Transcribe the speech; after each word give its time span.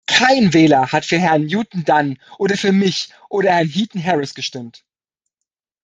Kein 0.07 0.51
Wähler 0.55 0.91
hat 0.91 1.05
für 1.05 1.19
Herrn 1.19 1.45
Newton 1.45 1.85
Dunn 1.85 2.17
oder 2.39 2.57
für 2.57 2.71
mich 2.71 3.11
oder 3.29 3.49
Herrn 3.53 3.67
Heaton-Harris 3.69 4.33
gestimmt. 4.33 4.83